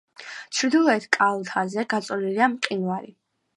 ჩრდილოეთ 0.59 1.05
კალთაზე 1.17 1.85
გაწოლილია 1.95 2.51
მყინვარი. 2.57 3.17